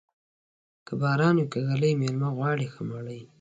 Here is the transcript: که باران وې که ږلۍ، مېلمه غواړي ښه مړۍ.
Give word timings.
که 0.85 0.93
باران 1.01 1.35
وې 1.37 1.45
که 1.51 1.59
ږلۍ، 1.67 1.93
مېلمه 2.01 2.29
غواړي 2.37 2.67
ښه 2.73 2.81
مړۍ. 2.89 3.21